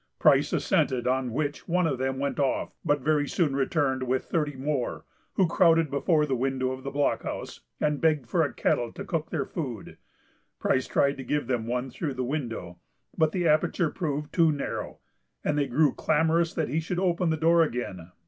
[0.17, 4.55] Price assented, on which one of them went off, but very soon returned with thirty
[4.55, 9.05] more, who crowded before the window of the blockhouse, and begged for a kettle to
[9.05, 9.99] cook their food.
[10.57, 12.79] Price tried to give them one through the window,
[13.15, 14.97] but the aperture proved too narrow,
[15.43, 18.09] and they grew clamorous that he should open the door again.